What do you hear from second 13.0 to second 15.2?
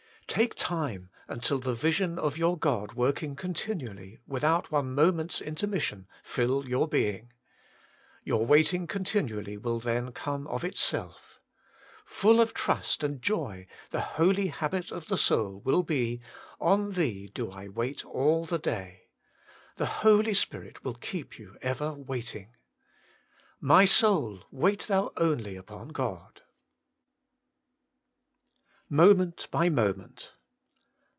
and joy the holy habit of the